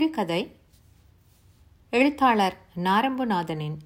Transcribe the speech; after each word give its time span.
சிறுகதை. 0.00 0.56
எழுத்தாளர் 1.90 2.54
நாரம்புநாதனின் 2.76 3.78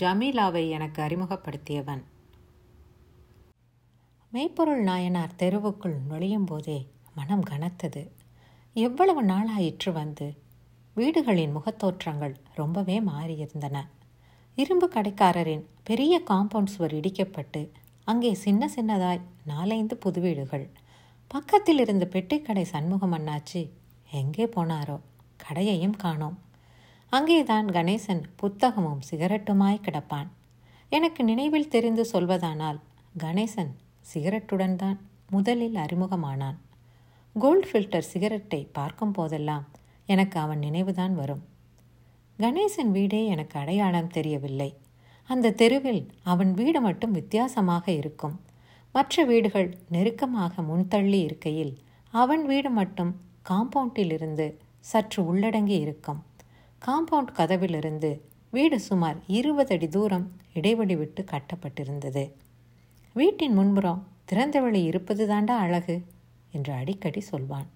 ஜமீலாவை 0.00 0.68
எனக்கு 0.68 1.02
அறிமுகப்படுத்தியவன். 1.02 2.02
மெய்ப்பொருள் 4.30 4.82
நாயனார் 4.82 5.32
தெருவுக்குள் 5.38 5.96
நுழையும் 6.08 6.44
போதே 6.44 6.90
மனம் 7.14 7.42
கனத்தது. 7.42 8.10
எவ்வளவு 8.72 9.22
நாளாயிற்று 9.24 9.92
வந்து 9.92 10.36
வீடுகளின் 10.94 11.54
முகத்தோற்றங்கள் 11.56 12.34
ரொம்பவே 12.54 13.00
மாறியிருந்தன. 13.00 13.86
இரும்பு 14.54 14.88
கடைக்காரரின் 14.88 15.64
பெரிய 15.84 16.22
காம்பவுண்ட் 16.30 16.64
சுவர் 16.64 16.92
இடிக்கப்பட்டு 16.92 17.70
அங்கே 18.04 18.34
சின்ன 18.34 18.68
சின்னதாய் 18.76 19.20
நாலைந்து 19.44 19.96
புது 19.96 20.20
வீடுகள் 20.20 20.72
பக்கத்தில் 21.28 21.78
இருந்த 21.78 22.08
பெட்டிக்கடை 22.12 22.62
சண்முகம் 22.62 23.12
அண்ணாச்சி 23.12 23.70
எங்கே 24.10 24.46
போனாரோ 24.46 24.98
கடையையும் 25.44 25.96
காணோம். 25.96 26.38
அங்கேதான் 27.08 27.66
கணேசன் 27.66 28.22
புத்தகமும் 28.42 29.02
சிகரெட்டுமாய் 29.10 29.84
கிடப்பான். 29.86 30.28
எனக்கு 30.88 31.24
நினைவில் 31.24 31.68
தெரிந்து 31.68 32.06
சொல்வதானால் 32.12 32.78
கணேசன் 33.18 33.72
சிகரெட்டுடன் 34.14 34.76
தான் 34.76 34.98
முதலில் 35.30 35.74
அறிமுகமானான். 35.74 36.58
கோல்ட் 37.38 37.66
ஃபில்டர் 37.72 38.10
சிகரெட்டை 38.12 38.68
பார்க்கும் 38.72 39.12
போதெல்லாம் 39.12 39.66
எனக்கு 40.06 40.40
அவன் 40.40 40.58
நினைவுதான் 40.58 41.14
வரும். 41.14 41.42
கணேசன் 42.38 42.90
வீடே 42.90 43.26
எனக்கு 43.26 43.58
அடையாளம் 43.58 44.08
தெரியவில்லை. 44.08 44.70
அந்த 45.30 45.52
தெருவில் 45.52 46.10
அவன் 46.22 46.54
வீடு 46.54 46.80
மட்டும் 46.80 47.10
வித்தியாசமாக 47.10 47.90
இருக்கும். 47.90 48.40
மற்ற 48.92 49.24
வீடுகள் 49.24 49.68
நெருக்கமாக 49.88 50.62
முன்தள்ளி 50.62 51.20
இருக்கையில் 51.22 51.78
அவன் 52.10 52.46
வீடு 52.46 52.70
மட்டும் 52.70 53.12
காம்பவுண்டிலிருந்து 53.48 54.46
சற்று 54.90 55.20
உள்ளடங்கி 55.34 55.76
இருக்கும். 55.84 56.20
காம்பவுண்ட் 56.86 57.34
கதவிலிருந்து 57.36 58.10
வீடு 58.50 58.78
சுமார் 58.80 59.18
இருபது 59.26 59.74
அடி 59.74 59.88
தூரம் 59.88 60.26
இடைவெளி 60.54 60.96
விட்டு 60.96 61.22
கட்டப்பட்டிருந்தது. 61.22 62.24
வீட்டின் 63.12 63.52
முன்புறம் 63.52 64.00
திறந்தவெளி 64.32 64.80
இருப்பது 64.84 65.22
தாண்டா 65.28 65.56
அழகு 65.64 65.96
என்று 66.50 66.72
அடிக்கடி 66.72 67.20
சொல்வான். 67.20 67.68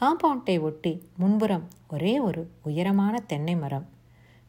காம்பவுண்டை 0.00 0.60
ஒட்டி 0.60 0.92
முன்புறம் 1.16 1.66
ஒரே 1.88 2.14
ஒரு 2.18 2.42
உயரமான 2.62 3.20
தென்னை 3.26 3.56
மரம். 3.56 3.86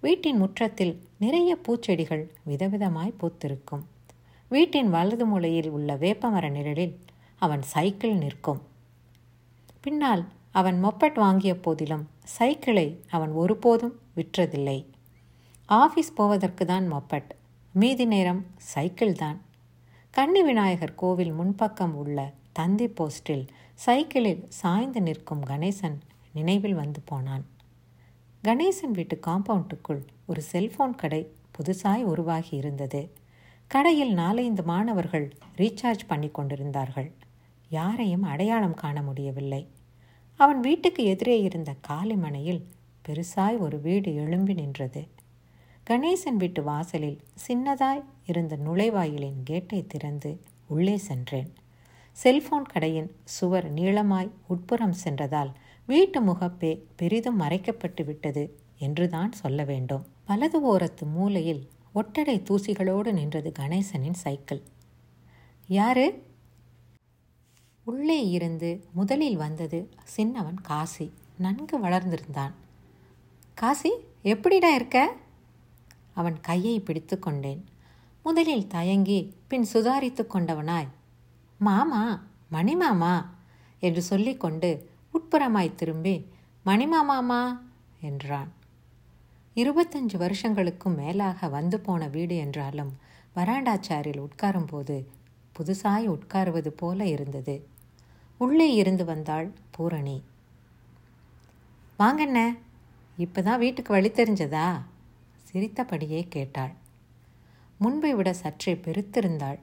வீட்டின் 0.01 0.37
முற்றத்தில் 0.37 0.93
நிறைய 1.17 1.57
பூச்செடிகள் 1.67 2.23
விதவிதமாய் 2.47 3.17
பூத்திருக்கும். 3.19 3.83
வீட்டின் 4.49 4.89
வலது 4.89 5.25
மூலையில் 5.25 5.69
உள்ள 5.69 5.95
வேப்பமர 5.95 6.49
நிழலில் 6.49 6.95
அவன் 7.35 7.63
சைக்கிள் 7.73 8.17
நிற்கும். 8.17 8.61
பின்னால் 9.81 10.23
அவன் 10.59 10.77
மொப்பட் 10.85 11.17
வாங்கிய 11.23 11.53
போதிலும் 11.59 12.05
சைக்கிளை 12.37 12.87
அவன் 13.09 13.31
ஒருபோதும் 13.31 13.95
விற்றதில்லை. 14.17 14.79
ஆஃபீஸ் 15.69 16.11
போவதற்கு 16.15 16.65
தான் 16.65 16.85
மொப்பட். 16.93 17.31
மீதி 17.73 18.05
நேரம் 18.05 18.41
சைக்கிள் 18.73 19.13
தான் 19.13 19.39
கன்னி 20.11 20.41
விநாயகர் 20.43 20.95
கோவில் 20.95 21.33
முன்பக்கம் 21.33 21.95
உள்ள 22.01 22.19
தந்தி 22.51 22.87
போஸ்டில் 22.87 23.45
சைக்கிளில் 23.85 24.43
சாய்ந்து 24.49 25.01
நிற்கும் 25.01 25.43
கணேசன் 25.45 25.97
நினைவில் 26.33 26.73
வந்து 26.73 27.01
போனான். 27.01 27.45
கணேசன் 28.43 28.95
வீட்டு 28.97 29.15
காம்பவுண்டுக்குள் 29.27 30.01
ஒரு 30.25 30.41
செல்போன் 30.41 30.95
கடை 30.95 31.21
புதுசாய் 31.57 32.03
உருவாகி 32.03 32.53
இருந்தது. 32.55 33.01
கடையில் 33.71 34.13
நாலைந்து 34.13 34.63
மாணவர்கள் 34.63 35.27
ரீசார்ஜ் 35.57 36.03
பண்ணி 36.07 36.29
கொண்டிருந்தார்கள். 36.29 37.09
யாரையும் 37.69 38.25
அடையாளம் 38.31 38.79
காண 38.83 39.01
முடியவில்லை. 39.01 39.61
அவன் 40.37 40.59
வீட்டுக்கு 40.59 41.03
எதிரே 41.03 41.41
இருந்த 41.41 41.75
காலிமனையில் 41.81 42.67
பெருசாய் 43.07 43.57
ஒரு 43.57 43.79
வீடு 43.79 44.15
எழும்பி 44.15 44.53
நின்றது. 44.53 45.07
கணேசன் 45.89 46.35
வீட்டு 46.37 46.63
வாசலில் 46.63 47.19
சின்னதாய் 47.47 48.03
இருந்த 48.25 48.57
நுழைவாயிலின் 48.57 49.43
கேட்டை 49.43 49.87
திறந்து 49.87 50.41
உள்ளே 50.67 50.97
சென்றேன். 50.97 51.53
செல்போன் 52.11 52.63
கடையின் 52.63 53.15
சுவர் 53.23 53.73
நீளமாய் 53.73 54.29
உட்புறம் 54.47 54.93
சென்றதால் 54.93 55.51
வீட்டு 55.85 56.21
முகப்பே 56.21 56.85
பெரிதும் 56.95 57.39
மறைக்கப்பட்டு 57.39 58.05
விட்டது 58.05 58.59
என்றுதான் 58.77 59.31
சொல்ல 59.31 59.63
வேண்டும். 59.63 60.05
வலது 60.27 60.77
ஓரத்து 60.77 61.05
மூலையில் 61.13 61.69
ஒட்டடை 61.93 62.41
தூசிகளோடு 62.49 63.11
நின்றது 63.11 63.51
கணேசனின் 63.59 64.13
சைக்கிள். 64.13 64.61
யாரு? 65.67 66.23
உள்ளே 67.85 68.29
இருந்து 68.29 68.85
முதலில் 68.93 69.37
வந்தது 69.37 69.89
சின்னவன் 70.03 70.61
காசி. 70.61 71.13
நன்கு 71.37 71.79
வளர்ந்திருந்தான். 71.79 72.51
காசி 73.53 73.91
எப்படிடா 74.21 74.73
இருக்க? 74.73 75.13
அவன் 76.13 76.39
கையை 76.39 76.79
பிடித்து 76.79 77.19
கொண்டேன். 77.19 77.65
முதலில் 78.23 78.67
தயங்கி 78.67 79.33
பின் 79.47 79.65
சுதாரித்து 79.73 80.25
கொண்டவனாய் 80.33 80.87
மாமா 81.57 82.23
மணிமாமா 82.51 83.25
என்று 83.79 84.01
சொல்லிக்கொண்டு 84.01 84.89
உட்புறமாய் 85.13 85.75
திரும்பி 85.75 86.25
மணிமாமாமா 86.65 87.59
என்றான். 88.01 88.51
இருபத்தஞ்சு 89.55 90.17
வருஷங்களுக்கும் 90.17 90.95
மேலாக 90.95 91.47
வந்து 91.47 91.79
போன 91.79 92.07
வீடு 92.07 92.35
என்றாலும் 92.35 92.97
வராண்டாச்சாரில் 93.35 94.27
உட்காரும்போது 94.27 95.05
புதுசாய் 95.59 96.07
உட்காருவது 96.07 96.67
போல 96.67 97.05
இருந்தது. 97.05 97.73
உள்ளே 98.37 98.73
இருந்து 98.73 99.05
வந்தாள் 99.05 99.51
பூரணி. 99.71 100.23
வாங்கண்ண 101.99 102.57
இப்பதான் 103.17 103.57
வீட்டுக்கு 103.57 103.93
வழி 103.93 104.09
தெரிஞ்சதா? 104.09 104.81
சிரித்தபடியே 105.43 106.25
கேட்டாள். 106.29 106.73
முன்பை 107.77 108.15
விட 108.15 108.33
சற்றே 108.33 108.73
பெருத்திருந்தாள். 108.73 109.59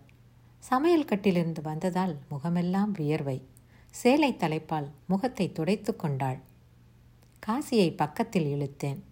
சமையல் 0.58 1.04
கட்டிலிருந்து 1.04 1.62
வந்ததால் 1.62 2.18
முகமெல்லாம் 2.28 2.92
வியர்வை. 2.92 3.46
சேலை 3.90 4.36
தலைப்பால் 4.36 4.90
முகத்தை 5.06 5.52
துடைத்து 5.52 5.96
கொண்டாள். 5.96 6.40
காசியை 7.46 7.96
பக்கத்தில் 7.96 8.46
இழுத்தேன். 8.46 9.02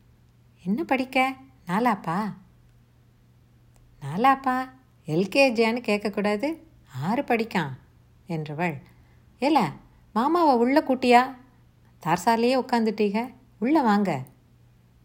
என்ன 0.65 0.85
படிக்க? 0.85 1.35
நாலாப்பா? 1.67 2.35
நாலாப்பா 4.03 4.69
எல்கேஜியான்னு 5.07 5.83
கேட்கக்கூடாது. 5.83 6.57
ஆறு 7.01 7.23
படிக்கான் 7.23 7.73
என்றவள் 8.29 8.81
ஏல 9.41 9.73
மாமாவை 10.13 10.55
உள்ள 10.55 10.85
கூட்டியா? 10.87 11.35
தார்சாலையே 12.07 12.65
உட்காந்துட்டீங்க 12.65 13.35
உள்ளே 13.59 13.83
வாங்க. 13.83 14.25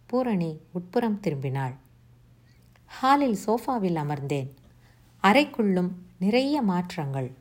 பூரணி 0.05 0.59
உட்புறம் 0.71 1.19
திரும்பினாள். 1.21 1.75
ஹாலில் 2.85 3.37
சோஃபாவில் 3.45 3.95
அமர்ந்தேன். 3.95 4.49
அறைக்குள்ளும் 5.23 5.89
நிறைய 6.19 6.61
மாற்றங்கள். 6.61 7.31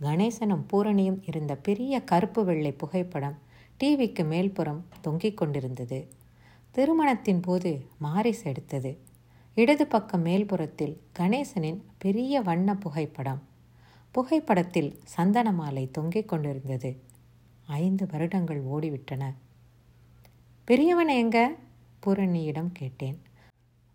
கணேசனும் 0.00 0.64
பூரணியும் 0.72 1.22
இருந்த 1.26 1.56
பெரிய 1.56 2.04
கருப்பு 2.04 2.44
வெள்ளை 2.44 2.72
புகைப்படம் 2.72 3.38
டிவிக்கு 3.84 4.24
மேல்புறம் 4.24 4.84
தொங்கிக் 5.00 5.36
கொண்டிருந்தது. 5.36 6.08
திருமணத்தின் 6.70 7.40
போது 7.40 7.86
மாரிஸ் 8.02 8.44
எடுத்தது. 8.44 8.98
இடது 9.54 9.86
பக்கம் 9.86 10.26
மேல்புறத்தில் 10.26 10.96
கணேசனின் 11.18 11.82
பெரிய 11.98 12.40
வண்ண 12.40 12.76
புகைப்படம். 12.76 13.42
புகைப்படத்தில் 14.12 15.00
சந்தன 15.04 15.52
மாலை 15.52 15.90
தொங்கிக் 15.90 16.28
கொண்டிருந்தது. 16.28 17.02
ஐந்து 17.66 18.06
வருடங்கள் 18.10 18.64
ஓடிவிட்டன. 18.64 19.34
பெரியவன் 20.64 21.08
எங்க? 21.08 21.54
பூரணியிடம் 22.06 22.72
கேட்டேன். 22.72 23.22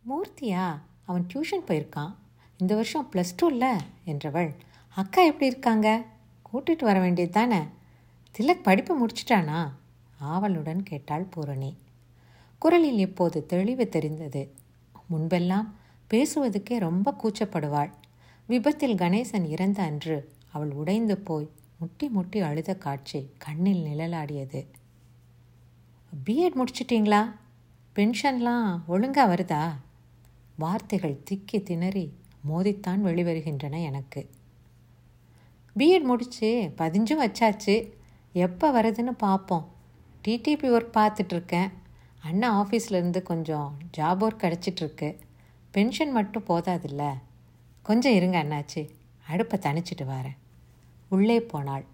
மூர்த்தியா 0.09 0.79
அவன் 1.05 1.27
டியூஷன் 1.33 1.65
போயிருக்கான். 1.67 2.15
இந்த 2.57 2.75
வருஷம் 2.75 3.09
ப்ளஸ் 3.11 3.35
டூவில் 3.41 3.77
என்றவள். 4.05 4.55
அக்கா 4.95 5.21
எப்படி 5.21 5.45
இருக்காங்க? 5.45 6.05
கூட்டிகிட்டு 6.53 6.83
வர 6.83 6.99
வேண்டியது 6.99 7.33
தானே. 7.33 7.59
திலக் 8.37 8.63
படிப்பு 8.63 9.05
முடிச்சிட்டானா? 9.05 9.71
ஆவலுடன் 10.19 10.83
கேட்டாள் 10.83 11.23
பூரணி. 11.23 11.77
குரலில் 12.59 12.97
இப்போது 12.97 13.45
தெளிவு 13.45 13.89
தெரிந்தது. 13.89 14.53
முன்பெல்லாம் 15.13 15.67
பேசுவதுக்கே 16.09 16.77
ரொம்ப 16.77 17.13
கூச்சப்படுவாள். 17.23 17.91
விபத்தில் 18.47 18.95
கணேசன் 18.95 19.49
இறந்த 19.49 19.83
அன்று 19.83 20.31
அவள் 20.51 20.71
உடைந்து 20.71 21.17
போய் 21.17 21.49
முட்டி 21.79 22.09
முட்டி 22.09 22.39
அழுத 22.39 22.75
காட்சி 22.75 23.29
கண்ணில் 23.37 23.83
நிழலாடியது. 23.83 24.67
பிஎட் 26.25 26.55
முடிச்சிட்டிங்களா? 26.55 27.31
பென்ஷன்லாம் 27.95 28.85
ஒழுங்காக 28.85 29.35
வருதா? 29.35 29.75
வார்த்தைகள் 30.57 31.23
திக்கி 31.31 31.63
திணறி 31.63 32.13
மோதித்தான் 32.49 33.01
வெளிவருகின்றன 33.03 33.83
எனக்கு. 33.83 34.29
பிஎட் 35.79 36.03
முடித்து 36.03 36.73
பதிஞ்சும் 36.77 37.25
வச்சாச்சு. 37.25 37.93
எப்போ 38.33 38.81
வருதுன்னு 38.81 39.11
பார்ப்போம் 39.17 39.71
டிடிபி 40.27 40.67
ஒர்க் 40.75 40.93
பார்த்துட்ருக்கேன். 40.93 41.71
அண்ணா 42.21 42.65
ஆஃபீஸ்லேருந்து 42.65 43.21
கொஞ்சம் 43.21 43.77
ஜாப் 43.97 44.23
ஒர்க் 44.23 44.37
கிடச்சிட்ருக்கு. 44.37 45.17
பென்ஷன் 45.71 46.11
மட்டும் 46.11 46.45
போதாதில்ல. 46.47 47.13
கொஞ்சம் 47.87 48.13
இருங்க 48.13 48.43
அண்ணாச்சி. 48.43 48.81
அடுப்பை 49.27 49.57
தணிச்சிட்டு 49.59 50.05
வரேன். 50.05 50.37
உள்ளே 51.09 51.41
போனாள். 51.41 51.85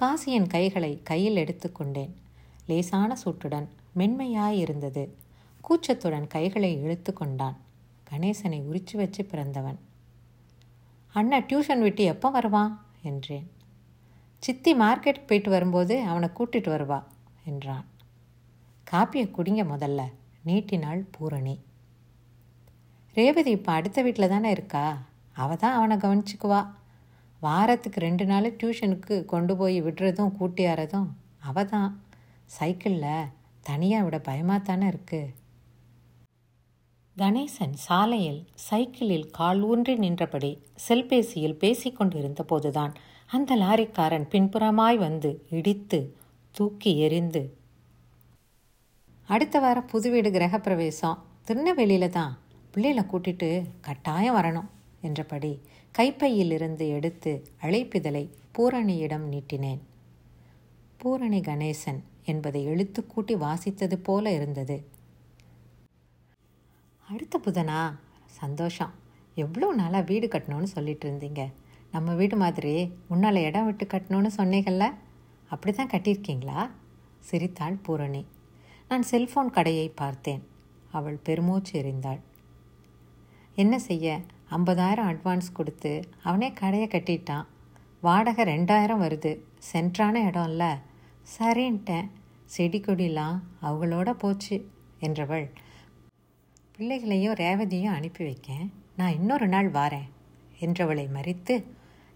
காசியின் 0.00 0.46
கைகளை 0.46 1.02
கையில் 1.02 1.36
எடுத்துக்கொண்டேன் 1.36 2.12
லேசான 2.66 3.16
சூட்டுடன் 3.24 3.66
மென்மையாயிருந்தது 3.96 5.04
கூச்சத்துடன் 5.68 6.26
கைகளை 6.26 6.70
இழுத்து 6.82 7.12
கொண்டான். 7.12 7.56
கணேசனை 8.10 8.58
உரிச்சு 8.70 8.96
வச்சு 8.96 9.24
பிறந்தவன். 9.24 9.78
அண்ணா 11.12 11.38
டியூஷன் 11.38 11.80
விட்டு 11.80 12.04
எப்போ 12.04 12.30
வருவான் 12.30 12.72
என்றேன். 13.02 13.50
சித்தி 14.38 14.74
மார்க்கெட்டுக்கு 14.74 15.26
போயிட்டு 15.26 15.50
வரும்போது 15.50 16.00
அவனை 16.02 16.28
கூட்டிட்டு 16.38 16.70
வருவா 16.74 17.02
என்றான். 17.44 17.84
காப்பியை 18.90 19.28
குடிங்க 19.28 19.64
முதல்ல 19.74 20.02
நீட்டினாள் 20.42 21.04
பூரணி. 21.10 21.60
ரேவதி 23.14 23.50
இப்போ 23.50 23.72
அடுத்த 23.72 24.02
வீட்டில் 24.02 24.28
தானே 24.28 24.50
இருக்கா? 24.50 25.02
அவள் 25.42 25.60
தான் 25.62 25.76
அவனை 25.78 25.96
கவனிச்சுக்குவா. 26.04 26.60
வாரத்துக்கு 27.42 27.98
ரெண்டு 28.06 28.24
நாள் 28.30 28.48
டியூஷனுக்கு 28.60 29.16
கொண்டு 29.32 29.52
போய் 29.58 29.76
விடுறதும் 29.86 30.36
கூட்டியாரதும் 30.38 31.08
அவ 31.48 31.64
தான் 31.72 31.90
சைக்கிளில் 32.56 33.30
தனியாக 33.68 34.04
விட 34.06 34.16
பயமாக 34.28 34.60
தானே 34.68 34.86
இருக்குது 34.92 35.34
கணேசன் 37.16 37.76
சாலையில் 37.84 38.40
சைக்கிளில் 38.66 39.24
கால் 39.38 39.62
ஊன்றி 39.68 39.94
நின்றபடி 40.04 40.50
செல்பேசியில் 40.86 41.60
பேசிக்கொண்டிருந்த 41.62 42.42
போதுதான் 42.50 42.92
அந்த 43.36 43.56
லாரிக்காரன் 43.62 44.26
பின்புறமாய் 44.34 44.98
வந்து 45.06 45.30
இடித்து 45.58 45.98
தூக்கி 46.54 46.92
எறிந்து. 47.06 47.42
அடுத்த 49.28 49.56
வாரம் 49.64 49.88
புது 49.92 50.08
வீடு 50.12 50.30
கிரகப்பிரவேசம். 50.36 51.18
திருநெல்வேலியில் 51.48 52.14
தான் 52.18 52.32
பிள்ளைகளை 52.72 53.04
கூட்டிட்டு 53.10 53.50
கட்டாயம் 53.86 54.36
வரணும். 54.38 54.68
என்றபடி 55.00 55.60
கைப்பையிலிருந்து 55.92 56.88
எடுத்து 56.88 57.32
அழைப்பிதழை 57.62 58.24
பூரணியிடம் 58.58 59.26
நீட்டினேன். 59.34 59.80
பூரணி 60.96 61.40
கணேசன் 61.40 62.00
என்பதை 62.24 62.64
எழுத்து 62.64 63.06
கூட்டி 63.06 63.34
வாசித்தது 63.34 63.94
போல 63.94 64.32
இருந்தது. 64.32 64.84
அடுத்த 67.08 67.40
புதனா? 67.44 67.94
சந்தோஷம். 68.26 68.92
எவ்வளோ 69.34 69.74
நாளாக 69.74 70.04
வீடு 70.04 70.26
கட்டணும்னு 70.26 70.62
சொல்லிட்டு 70.62 71.10
இருந்தீங்க. 71.10 71.52
நம்ம 71.92 72.14
வீடு 72.14 72.36
மாதிரி 72.36 72.92
உன்னால் 73.08 73.36
இடம் 73.36 73.64
விட்டு 73.64 73.84
கட்டணும்னு 73.84 74.30
சொன்னீங்கல்ல? 74.36 74.92
அப்படி 75.48 75.76
தான் 75.76 75.90
கட்டியிருக்கீங்களா? 75.90 76.70
சிரித்தாள் 77.18 77.74
பூரணி. 77.74 78.26
நான் 78.88 79.02
செல்போன் 79.02 79.50
கடையை 79.50 79.88
பார்த்தேன். 79.88 80.42
அவள் 80.90 81.16
பெருமூச்சு 81.16 81.82
எறிந்தாள் 81.82 82.20
என்ன 83.54 83.78
செய்ய? 83.78 84.20
ஐம்பதாயிரம் 84.50 85.08
அட்வான்ஸ் 85.12 85.52
கொடுத்து 85.52 86.08
அவனே 86.22 86.52
கடையை 86.52 86.88
கட்டிட்டான். 86.88 87.46
வாடகை 88.00 88.44
ரெண்டாயிரம் 88.44 89.02
வருது. 89.04 89.38
சென்ட்ரான 89.72 90.22
இடம்ல. 90.22 90.80
சரின்ட்டேன். 91.38 92.08
செடி 92.44 92.80
கொடிலாம் 92.80 93.38
அவங்களோட 93.62 94.10
போச்சு 94.10 94.70
என்றவள். 95.00 95.50
பிள்ளைகளையும் 96.76 97.34
ரேவதியும் 97.34 97.94
அனுப்பி 97.94 98.24
வைக்கேன். 98.24 98.70
நான் 98.96 99.12
இன்னொரு 99.12 99.48
நாள் 99.48 99.70
வாரேன் 99.70 100.08
என்றவளை 100.60 101.06
மறித்து 101.16 101.64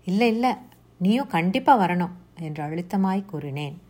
இல்லை 0.05 0.29
இல்லை 0.29 0.55
நீயும் 0.99 1.27
கண்டிப்பாக 1.27 1.87
வரணும் 1.87 2.15
என்று 2.41 2.65
அழுத்தமாய் 2.65 3.25
கூறினேன். 3.25 3.83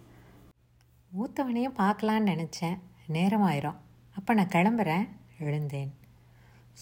மூத்தவனையும் 1.12 1.78
பார்க்கலான்னு 1.78 2.30
நினச்சேன். 2.32 2.78
நேரமாயிரும். 3.12 3.80
அப்போ 4.16 4.34
நான் 4.34 4.52
கிளம்புறேன் 4.52 5.08
எழுந்தேன். 5.38 5.92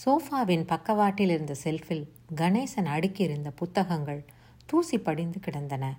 சோஃபாவின் 0.04 0.66
பக்கவாட்டில் 0.66 1.28
இருந்த 1.28 1.54
செல்ஃபில் 1.64 2.08
கணேசன் 2.36 2.86
அடுக்கியிருந்த 2.86 3.50
புத்தகங்கள் 3.50 4.24
தூசி 4.66 4.98
படிந்து 4.98 5.40
கிடந்தன. 5.40 5.98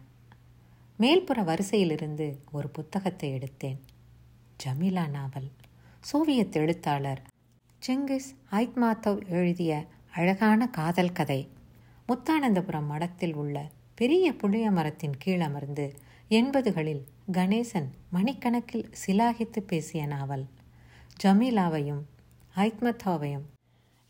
மேல்புற 1.00 1.44
வரிசையிலிருந்து 1.44 2.38
ஒரு 2.52 2.70
புத்தகத்தை 2.70 3.34
எடுத்தேன். 3.34 3.80
Jamila 4.64 5.10
novel. 5.10 5.52
சோவியத் 6.00 6.56
எழுத்தாளர் 6.56 7.22
செங்கிஸ் 7.88 8.36
ஐத்மாத்தவ் 8.52 9.28
எழுதிய 9.28 9.86
அழகான 10.14 10.70
காதல் 10.70 11.12
கதை. 11.12 11.50
முத்தானந்தபுரம் 12.08 12.88
மடத்தில் 12.88 13.34
உள்ள 13.34 13.70
பெரிய 13.96 14.34
புளிய 14.34 14.72
மரத்தின் 14.72 15.18
கீழ் 15.18 15.42
அமர்ந்து 15.42 15.94
எண்பதுகளில் 16.30 17.04
கணேசன் 17.32 17.90
மணிக்கணக்கில் 18.14 18.92
சிலாகித்து 19.08 19.60
பேசிய 19.60 20.06
நாவல். 20.06 20.46
ஜமீலாவையும் 21.24 22.02
ஐத்மத்தாவையும் 22.56 23.48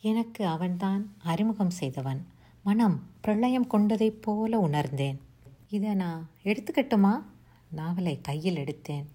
எனக்கு 0.04 0.48
அவன்தான் 0.48 1.14
அறிமுகம் 1.24 1.70
செய்தவன். 1.70 2.26
மனம் 2.64 3.04
பிரளயம் 3.22 3.68
கொண்டதைப் 3.68 4.22
போல 4.22 4.60
உணர்ந்தேன். 4.60 5.22
இதை 5.70 5.94
நான் 5.94 6.30
எடுத்துக்கட்டுமா? 6.44 7.24
நாவலை 7.70 8.22
கையில் 8.22 8.56
எடுத்தேன். 8.56 9.06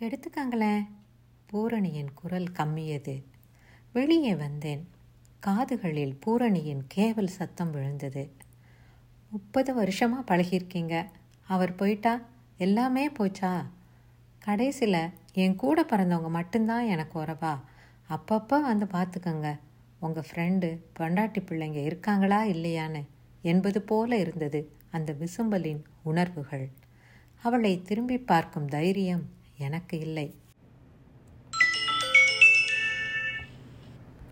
எடுத்துக்காங்களேன். 0.00 0.86
பூரணியின் 1.46 2.14
குரல் 2.14 2.44
கம்மியது. 2.44 3.22
வெளியே 3.92 4.34
வந்தேன். 4.34 4.88
காதுகளில் 5.40 6.18
பூரணியின் 6.20 6.86
கேவல் 6.94 7.26
சத்தம் 7.26 7.70
விழுந்தது. 7.70 8.32
முப்பது 9.30 9.74
வருஷமாக 9.74 10.36
பழகியிருக்கீங்க. 10.36 11.06
அவர் 11.46 11.74
போயிட்டா? 11.74 12.20
எல்லாமே 12.56 13.08
போச்சா? 13.08 13.64
கடைசியில் 14.38 15.10
என் 15.32 15.56
கூட 15.56 15.82
பிறந்தவங்க 15.82 16.28
மட்டும்தான் 16.28 16.84
எனக்கு 16.84 17.22
உறவா? 17.22 17.60
அப்பப்போ 18.10 18.62
வந்து 18.62 18.84
பார்த்துக்கங்க. 18.84 19.58
உங்கள் 20.00 20.28
ஃப்ரெண்டு 20.30 20.68
பொண்டாட்டி 20.98 21.40
பிள்ளைங்க 21.40 21.82
இருக்காங்களா 21.84 22.44
இல்லையான்னு 22.44 23.02
என்பது 23.42 23.82
போல 23.82 24.16
இருந்தது 24.16 24.60
அந்த 24.90 25.12
விசும்பலின் 25.12 25.82
உணர்வுகள். 26.02 26.68
அவளை 27.42 27.82
திரும்பி 27.82 28.18
பார்க்கும் 28.18 28.68
தைரியம் 28.68 29.24
எனக்கு 29.58 29.98
இல்லை. 29.98 30.34